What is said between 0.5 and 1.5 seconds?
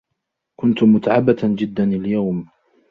كنت متعبة